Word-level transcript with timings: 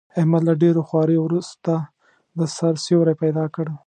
احمد 0.19 0.43
له 0.47 0.53
ډېرو 0.61 0.81
خواریو 0.87 1.21
ورسته، 1.25 1.73
د 2.37 2.39
سر 2.55 2.73
سیوری 2.85 3.15
پیدا 3.23 3.45
کړ. 3.55 3.65